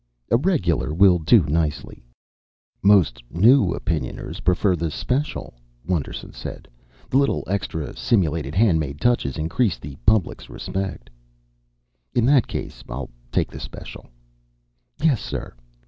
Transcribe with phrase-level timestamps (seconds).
[0.31, 2.03] "A Regular will do nicely."
[2.81, 5.53] "Most new Opinioners prefer the Special,"
[5.85, 6.67] Wonderson said.
[7.11, 11.11] "The little extra simulated handmade touches increase the public's respect."
[12.15, 14.07] "In that case I'll take the Special."
[15.03, 15.53] "Yes, sir.